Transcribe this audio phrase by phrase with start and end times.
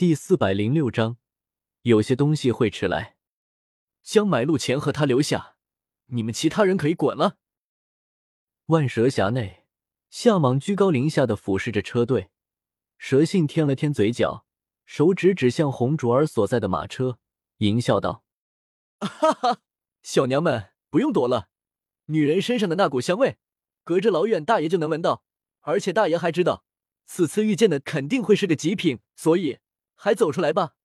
[0.00, 1.18] 第四百零六章，
[1.82, 3.18] 有些东西会迟来。
[4.00, 5.56] 将买路钱和他留下，
[6.06, 7.36] 你们其他人可以滚了。
[8.68, 9.66] 万蛇峡内，
[10.08, 12.30] 夏莽居高临下的俯视着车队，
[12.96, 14.46] 蛇信舔了舔嘴角，
[14.86, 17.18] 手指指向红竹儿所在的马车，
[17.58, 18.24] 淫笑道
[19.00, 19.60] ：“哈哈，
[20.02, 21.50] 小娘们不用躲了，
[22.06, 23.36] 女人身上的那股香味，
[23.84, 25.22] 隔着老远大爷就能闻到，
[25.60, 26.64] 而且大爷还知道，
[27.04, 29.58] 此次遇见的肯定会是个极品，所以。”
[30.02, 30.76] 还走出来吧！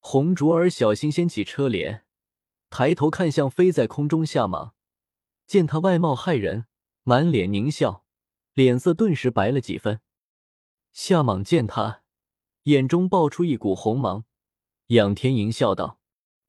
[0.00, 2.04] 红竹儿小心掀起车帘，
[2.68, 4.72] 抬头看向飞在空中夏蟒，
[5.46, 6.66] 见他外貌骇人，
[7.04, 8.04] 满脸狞笑，
[8.52, 10.00] 脸色顿时白了几分。
[10.90, 12.02] 夏蟒见他，
[12.64, 14.24] 眼中爆出一股红芒，
[14.88, 16.00] 仰天淫笑道：“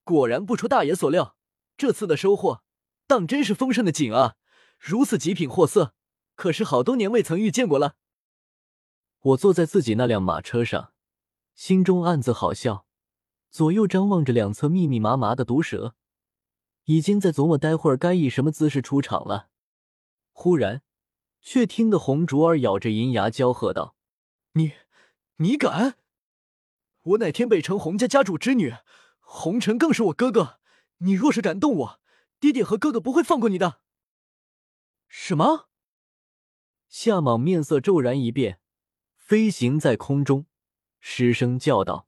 [0.04, 1.38] 果然不出大爷所料，
[1.78, 2.64] 这次的收获
[3.06, 4.36] 当真是丰盛的紧啊！
[4.80, 5.94] 如此极品货色，
[6.34, 7.98] 可是好多年未曾遇见过了。”
[9.22, 10.94] 我坐在自己那辆马车上。
[11.54, 12.86] 心中暗自好笑，
[13.50, 15.96] 左右张望着两侧密密麻麻的毒蛇，
[16.86, 19.50] 已经在琢磨待会儿该以什么姿势出场了。
[20.32, 20.82] 忽然，
[21.42, 23.96] 却听得红竹儿咬着银牙娇喝道
[24.54, 24.74] ：“你，
[25.38, 25.98] 你敢！
[27.02, 28.74] 我乃天北城洪家家主之女，
[29.20, 30.60] 红尘更是我哥哥。
[31.00, 32.02] 你若是敢动我，
[32.40, 33.82] 爹爹和哥哥不会放过你的。”
[35.08, 35.68] 什么？
[36.88, 38.60] 夏蟒面色骤然一变，
[39.16, 40.46] 飞行在空中。
[41.02, 42.08] 失声叫道：“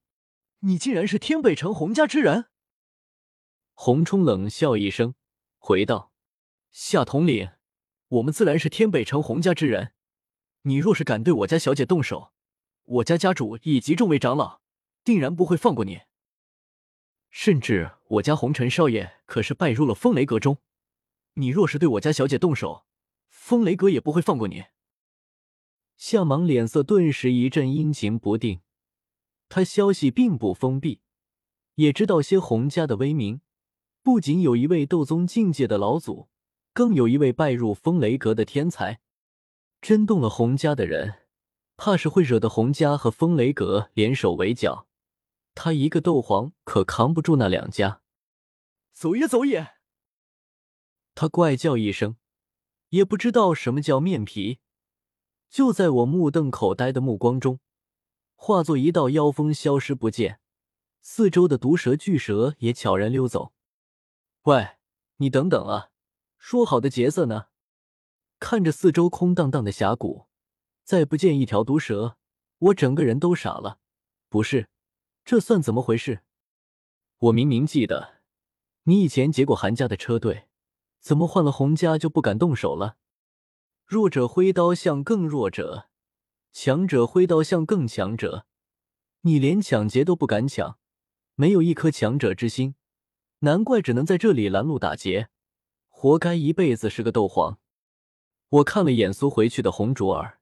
[0.62, 2.46] 你竟然是天北城洪家之人！”
[3.74, 5.16] 洪冲冷笑一声，
[5.58, 6.14] 回道
[6.72, 7.50] ：“夏统领，
[8.08, 9.94] 我们自然是天北城洪家之人。
[10.62, 12.32] 你若是敢对我家小姐动手，
[12.84, 14.62] 我家家主以及众位长老
[15.04, 16.02] 定然不会放过你。
[17.32, 20.60] 甚至我家红尘少爷可是拜入了风雷阁中，
[21.34, 22.86] 你若是对我家小姐动手，
[23.28, 24.66] 风雷阁也不会放过你。”
[25.98, 28.62] 夏芒脸色顿时一阵阴晴不定。
[29.56, 31.02] 他消息并不封闭，
[31.76, 33.42] 也知道些洪家的威名。
[34.02, 36.28] 不仅有一位斗宗境界的老祖，
[36.74, 39.00] 更有一位拜入风雷阁的天才。
[39.80, 41.20] 真动了洪家的人，
[41.78, 44.88] 怕是会惹得洪家和风雷阁联手围剿。
[45.54, 48.02] 他一个斗皇可扛不住那两家。
[48.92, 49.74] 走也，走也！
[51.14, 52.16] 他怪叫一声，
[52.90, 54.58] 也不知道什么叫面皮。
[55.48, 57.60] 就在我目瞪口呆的目光中。
[58.46, 60.42] 化作一道妖风消失不见，
[61.00, 63.54] 四周的毒蛇巨蛇也悄然溜走。
[64.42, 64.72] 喂，
[65.16, 65.92] 你等等啊！
[66.38, 67.46] 说好的劫色呢？
[68.40, 70.26] 看着四周空荡荡的峡谷，
[70.84, 72.18] 再不见一条毒蛇，
[72.58, 73.80] 我整个人都傻了。
[74.28, 74.68] 不是，
[75.24, 76.24] 这算怎么回事？
[77.20, 78.16] 我明明记得
[78.84, 80.50] 你以前劫过韩家的车队，
[81.00, 82.98] 怎么换了洪家就不敢动手了？
[83.86, 85.88] 弱者挥刀向更弱者。
[86.54, 88.46] 强者挥刀向更强者，
[89.22, 90.78] 你连抢劫都不敢抢，
[91.34, 92.76] 没有一颗强者之心，
[93.40, 95.30] 难怪只能在这里拦路打劫，
[95.90, 97.58] 活该一辈子是个斗皇。
[98.50, 100.40] 我看了眼苏回去的红竹儿，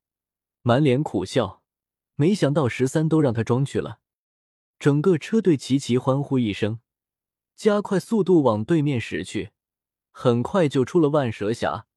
[0.63, 1.63] 满脸苦笑，
[2.16, 4.01] 没想到十三都让他装去了。
[4.77, 6.81] 整个车队齐齐欢呼一声，
[7.55, 9.51] 加快速度往对面驶去，
[10.11, 11.88] 很快就出了万蛇峡，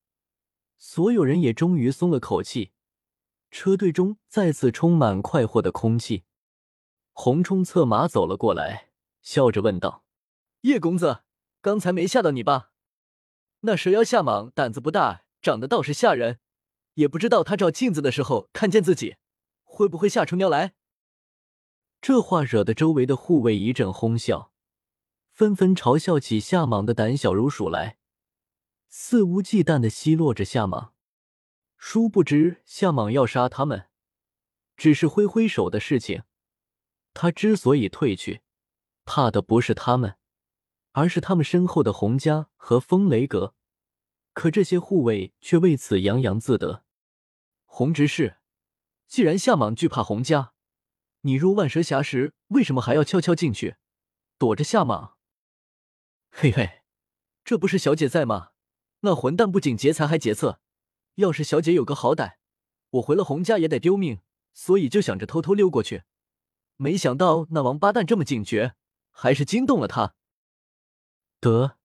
[0.78, 2.70] 所有人也终于松了口气。
[3.54, 6.25] 车队中再次充满快活的空气。
[7.12, 8.91] 洪冲策马走了过来，
[9.22, 10.04] 笑着问道
[10.62, 11.22] ：“叶公子，
[11.60, 12.72] 刚才没吓到你吧？
[13.60, 16.41] 那蛇妖夏蟒胆子不大，长得倒是吓人。
[16.94, 19.19] 也不知道他照镜子的时候看见自己，
[19.62, 20.75] 会不会吓出尿来？”
[22.03, 24.50] 这话惹得周围的护卫一阵哄笑，
[25.32, 27.98] 纷纷嘲笑起夏蟒的胆小如鼠来，
[28.88, 30.94] 肆无忌惮的奚落着夏蟒。
[31.87, 33.91] 殊不知，夏蟒要杀他们，
[34.75, 36.22] 只是挥挥手的事情。
[37.12, 38.41] 他之所以退去，
[39.05, 40.17] 怕的不是他们，
[40.93, 43.55] 而是他们身后的洪家和风雷阁。
[44.33, 46.87] 可这些护卫却为此洋洋自得。
[47.67, 48.39] 洪执事，
[49.06, 50.55] 既然夏蟒惧怕洪家，
[51.21, 53.77] 你入万蛇峡时为什么还要悄悄进去，
[54.39, 55.13] 躲着夏蟒？
[56.30, 56.83] 嘿嘿，
[57.45, 58.53] 这不是小姐在吗？
[59.01, 60.63] 那混蛋不仅劫财，还劫色。
[61.16, 62.34] 要是小姐有个好歹，
[62.91, 64.21] 我回了洪家也得丢命，
[64.53, 66.03] 所以就想着偷偷溜过去。
[66.77, 68.75] 没想到那王八蛋这么警觉，
[69.11, 70.15] 还是惊动了他。
[71.39, 71.78] 得，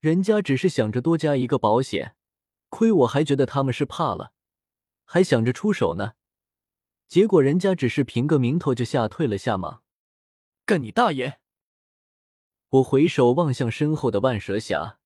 [0.00, 2.16] 人家只是想着多加一个保险，
[2.68, 4.32] 亏我还觉得他们是怕了，
[5.04, 6.14] 还想着出手呢。
[7.06, 9.82] 结果人家只是凭个名头就吓退了下马。
[10.66, 11.38] 干你大爷！
[12.70, 14.98] 我回首望向身后的万蛇峡，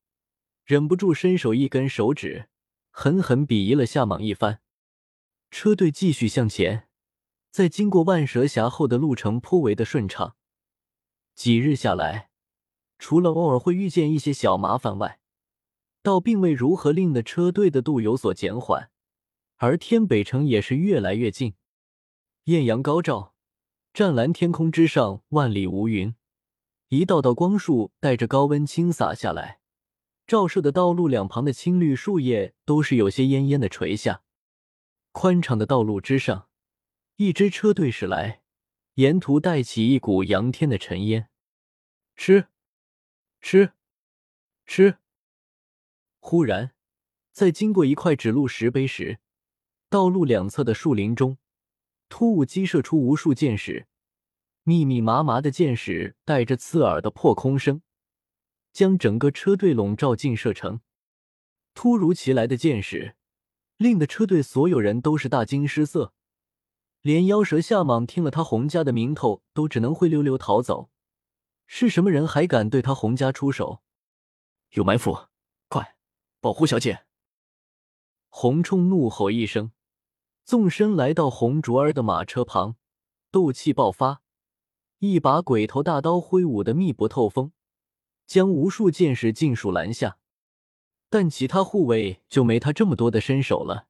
[0.64, 2.48] 忍不住伸手一根手指。
[2.90, 4.60] 狠狠鄙夷了夏蟒一番，
[5.50, 6.88] 车队继续向前，
[7.50, 10.36] 在经过万蛇峡后的路程颇为的顺畅。
[11.34, 12.30] 几日下来，
[12.98, 15.20] 除了偶尔会遇见一些小麻烦外，
[16.02, 18.90] 倒并未如何令的车队的度有所减缓。
[19.56, 21.54] 而天北城也是越来越近，
[22.44, 23.34] 艳阳高照，
[23.92, 26.14] 湛蓝天空之上万里无云，
[26.88, 29.57] 一道道光束带着高温倾洒下来，
[30.28, 34.22] 照射的道路两旁的青绿树叶都是有些奄奄的垂下。
[35.10, 36.50] 宽敞的道路之上，
[37.16, 38.42] 一支车队驶来，
[38.96, 41.30] 沿途带起一股扬天的尘烟。
[42.14, 42.48] 吃，
[43.40, 43.72] 吃，
[44.66, 44.98] 吃！
[46.18, 46.72] 忽然，
[47.32, 49.20] 在经过一块指路石碑时，
[49.88, 51.38] 道路两侧的树林中，
[52.10, 53.86] 突兀激射出无数箭矢，
[54.62, 57.80] 密密麻麻的箭矢带着刺耳的破空声，
[58.78, 60.82] 将整个车队笼罩进射程。
[61.74, 63.16] 突如其来的箭矢，
[63.76, 66.12] 令得车队所有人都是大惊失色，
[67.02, 70.90] 连妖蛇夏蟒听了他洪家的名头，都只能灰溜溜逃走。
[71.66, 73.82] 是什么人还敢对他洪家出手？
[74.74, 75.26] 有埋伏，
[75.66, 75.96] 快
[76.40, 77.04] 保护小姐！
[78.28, 79.72] 洪冲怒吼一声。
[80.44, 82.76] 纵身来到洪竹儿的马车旁，
[83.32, 84.22] 斗气爆发，
[85.00, 87.50] 一把鬼头大刀挥舞的密不透风，
[88.28, 90.18] 将无数剑士尽数拦下。
[91.10, 93.88] 但其他护卫就没他这么多的身手了，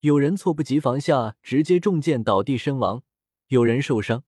[0.00, 3.02] 有人猝不及防下直接中箭倒地身亡，
[3.48, 4.22] 有人受伤，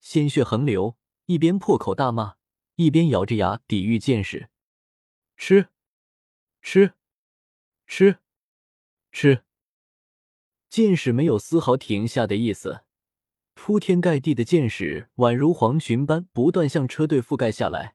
[0.00, 2.34] 鲜血横流，一边破口大骂，
[2.74, 4.50] 一边咬着牙抵御剑士。
[5.36, 5.68] 吃，
[6.60, 6.94] 吃，
[7.86, 8.18] 吃，
[9.12, 9.44] 吃。
[10.68, 12.80] 剑士没有丝毫停下的意思，
[13.54, 17.94] 铺天盖地的剑矢宛如黄群般不断向车队覆盖下来，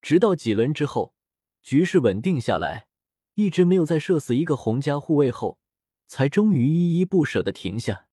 [0.00, 1.14] 直到几轮之后，
[1.62, 2.86] 局势稳定下来，
[3.34, 5.58] 一直没有再射死一个洪家护卫后，
[6.06, 8.06] 才终于依依不舍的停下。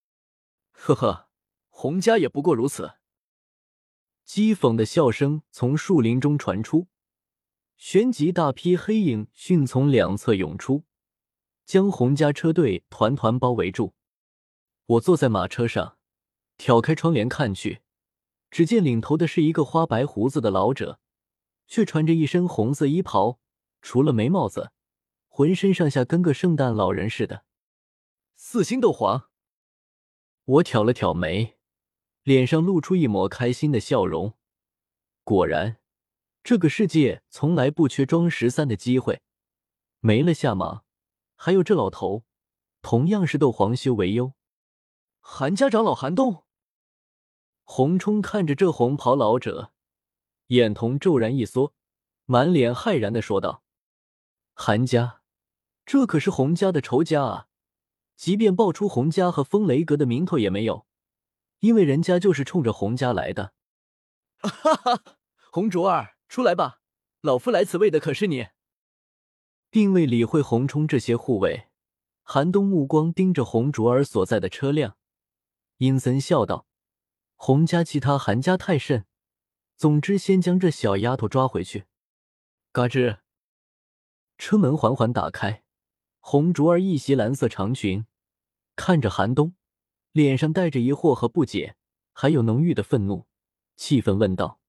[0.71, 1.29] 呵呵，
[1.69, 2.95] 洪家也不过如此。
[4.27, 6.87] 讥讽的笑声从树林中传出，
[7.77, 10.83] 旋即大批黑影迅从两侧涌出。
[11.65, 13.95] 将洪家车队团团包围住。
[14.85, 15.97] 我坐在马车上，
[16.57, 17.81] 挑开窗帘看去，
[18.51, 20.99] 只见领头的是一个花白胡子的老者，
[21.67, 23.39] 却穿着一身红色衣袍，
[23.81, 24.71] 除了没帽子，
[25.27, 27.45] 浑身上下跟个圣诞老人似的。
[28.35, 29.29] 四星斗皇。
[30.45, 31.57] 我挑了挑眉，
[32.23, 34.33] 脸上露出一抹开心的笑容。
[35.23, 35.77] 果然，
[36.43, 39.21] 这个世界从来不缺装十三的机会。
[39.99, 40.83] 没了下马。
[41.37, 42.23] 还有这老头，
[42.81, 44.33] 同样是斗皇修为优。
[45.19, 46.45] 韩家长老韩东，
[47.63, 49.73] 洪冲看着这红袍老者，
[50.47, 51.73] 眼瞳骤然一缩，
[52.25, 53.63] 满脸骇然的说道
[54.53, 55.21] ：“韩家，
[55.85, 57.47] 这可是洪家的仇家啊！
[58.15, 60.85] 即便爆出洪家和风雷阁的名头也没有，
[61.59, 63.53] 因为人家就是冲着洪家来的。”
[64.37, 65.03] 哈哈，
[65.51, 66.81] 洪卓儿，出来吧，
[67.21, 68.47] 老夫来此为的可是你。
[69.71, 71.67] 并未理会洪冲这些护卫，
[72.21, 74.95] 韩冬目光盯着洪卓儿所在的车辆，
[75.77, 76.67] 阴森笑道
[77.35, 79.05] ：“洪家其他韩家太甚，
[79.75, 81.85] 总之先将这小丫头抓回去。”
[82.71, 83.19] 嘎吱，
[84.37, 85.63] 车门缓缓打开，
[86.19, 88.05] 红竹儿一袭蓝色长裙，
[88.75, 89.55] 看着韩东，
[90.11, 91.75] 脸上带着疑惑和不解，
[92.11, 93.27] 还有浓郁的愤怒，
[93.75, 94.59] 气愤问道：“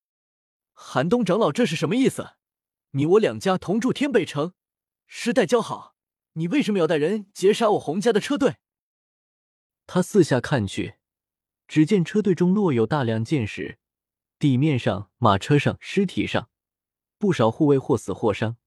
[0.73, 2.35] 韩东长老，这是什么意思？
[2.91, 4.53] 你我两家同住天北城。”
[5.09, 5.95] 世代交好，
[6.33, 8.57] 你为什么要带人劫杀我洪家的车队？
[9.85, 10.95] 他四下看去，
[11.67, 13.79] 只见车队中落有大量箭矢，
[14.39, 16.49] 地面上、马车上、尸体上，
[17.17, 18.57] 不少护卫或死或伤，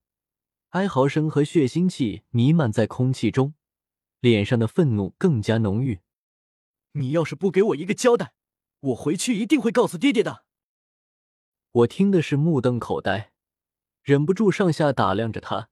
[0.69, 3.53] 哀嚎声和血腥气弥漫在空气中，
[4.19, 5.99] 脸上的愤怒更加浓郁。
[6.93, 8.33] 你要是不给我一个交代，
[8.81, 10.43] 我回去一定会告诉爹爹的。
[11.71, 13.31] 我听的是目瞪口呆，
[14.01, 15.69] 忍不住上下打量着他。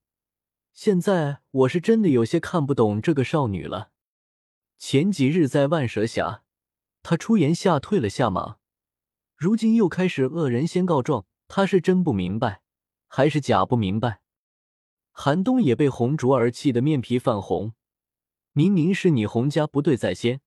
[0.74, 3.92] 现在我是真的有些看不懂这个少女了。
[4.78, 6.46] 前几日在万蛇峡，
[7.04, 8.59] 她出言吓退了下马，
[9.40, 12.62] 如今又开始恶人先告状，他是真不明白，
[13.08, 14.20] 还是假不明白？
[15.12, 17.74] 韩东也被红卓儿气得面皮泛红。
[18.52, 20.42] 明明是你洪家不对在先，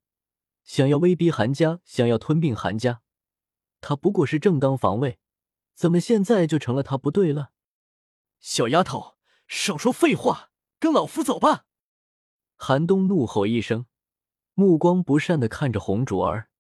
[0.63, 3.01] 想要威逼韩家，想要吞并韩家，
[3.81, 5.19] 他不过是正当防卫，
[5.75, 7.53] 怎么现在就成了他不对了？
[8.41, 9.17] 小丫头！
[9.49, 11.65] 少说废话，跟老夫走吧！
[12.57, 13.87] 韩东怒吼一声，
[14.53, 16.51] 目光不善的看着红卓儿。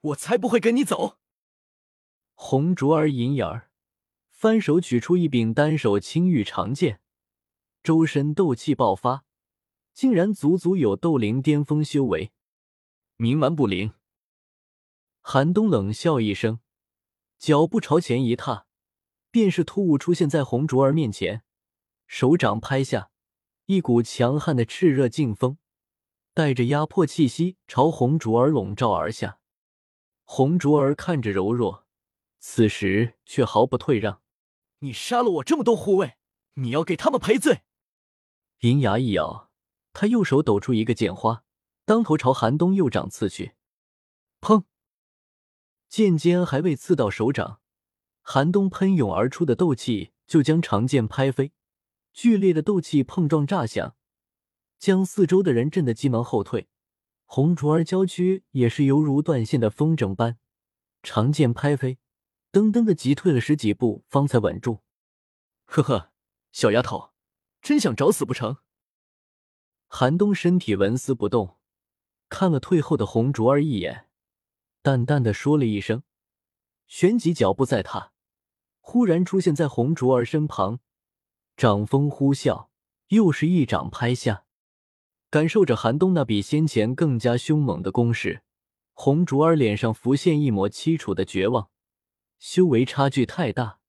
[0.00, 1.18] 我才不会跟你走！
[2.34, 3.70] 红竹儿银眼儿，
[4.30, 7.00] 翻手取出一柄单手青玉长剑，
[7.82, 9.24] 周身斗气爆发，
[9.92, 12.32] 竟然足足有斗灵巅峰修为。
[13.16, 13.92] 冥顽不灵，
[15.20, 16.58] 寒冬冷笑一声，
[17.38, 18.66] 脚步朝前一踏，
[19.30, 21.44] 便是突兀出现在红烛儿面前，
[22.06, 23.10] 手掌拍下，
[23.66, 25.58] 一股强悍的炽热劲风，
[26.34, 29.38] 带着压迫气息朝红烛儿笼罩而下。
[30.24, 31.83] 红烛儿看着柔弱，
[32.46, 34.20] 此时却毫不退让。
[34.80, 36.18] 你杀了我这么多护卫，
[36.56, 37.62] 你要给他们赔罪！
[38.60, 39.50] 银牙一咬，
[39.94, 41.42] 他右手抖出一个剑花，
[41.86, 43.54] 当头朝寒冬右掌刺去。
[44.42, 44.64] 砰！
[45.88, 47.62] 剑尖还未刺到手掌，
[48.20, 51.52] 寒冬喷涌而出的斗气就将长剑拍飞，
[52.12, 53.96] 剧烈的斗气碰撞炸响，
[54.78, 56.68] 将四周的人震得急忙后退。
[57.24, 60.36] 红烛儿娇躯也是犹如断线的风筝般，
[61.02, 61.98] 长剑拍飞，
[62.54, 64.84] 噔噔的急退了十几步，方才稳住。
[65.64, 66.12] 呵呵，
[66.52, 67.10] 小丫头，
[67.60, 68.58] 真想找死不成？
[69.88, 71.56] 寒冬身体纹丝不动，
[72.28, 74.06] 看了退后的红烛儿一眼，
[74.82, 76.04] 淡淡的说了一声，
[76.86, 78.12] 旋即脚步再踏，
[78.78, 80.78] 忽然出现在红烛儿身旁，
[81.56, 82.68] 掌风呼啸，
[83.08, 84.44] 又是一掌拍下。
[85.28, 88.44] 感受着寒冬那比先前更加凶猛的攻势，
[88.92, 91.70] 红烛儿脸上浮现一抹凄楚的绝望。
[92.44, 93.80] 修为差距太大，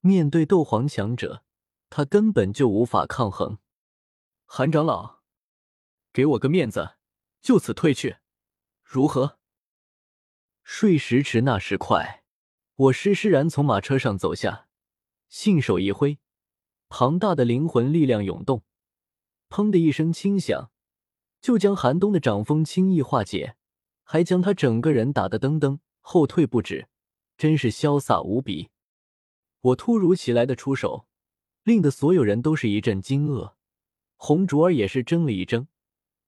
[0.00, 1.44] 面对斗皇强者，
[1.90, 3.58] 他根本就无法抗衡。
[4.46, 5.18] 韩长老，
[6.10, 6.96] 给我个面子，
[7.42, 8.16] 就此退去，
[8.82, 9.38] 如何？
[10.62, 12.24] 睡时迟，那时快，
[12.74, 14.68] 我施施然从马车上走下，
[15.28, 16.18] 信手一挥，
[16.88, 18.64] 庞大的灵魂力量涌动，
[19.50, 20.70] 砰的一声轻响。
[21.42, 23.56] 就将寒冬的掌风轻易化解，
[24.04, 26.88] 还将他整个人打得噔噔后退不止，
[27.40, 28.68] 真是潇洒无比。
[29.62, 31.06] 我突如其来的出手，
[31.62, 33.54] 令得所有人都是一阵惊愕。
[34.18, 35.66] 红竹儿也是怔了一怔，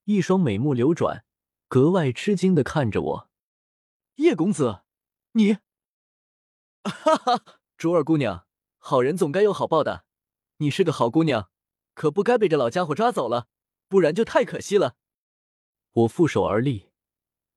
[0.04, 1.26] 一双美目流转，
[1.68, 3.30] 格外吃惊的看着我。
[4.14, 4.84] 叶公子，
[5.32, 5.58] 你，
[6.84, 7.44] 哈哈，
[7.76, 8.46] 竹儿姑娘，
[8.78, 10.06] 好人总该有好报的。
[10.56, 11.50] 你是个好姑娘，
[11.92, 13.48] 可不该被这老家伙抓走了，
[13.86, 14.96] 不然就太可惜了。
[15.92, 16.88] 我负手而立，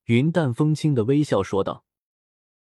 [0.08, 1.86] 云淡风轻的微笑说道。